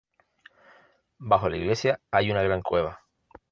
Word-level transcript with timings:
Bajo 1.19 1.47
la 1.47 1.57
iglesia 1.57 1.99
hay 2.09 2.31
una 2.31 2.41
gran 2.41 2.63
cueva. 2.63 3.01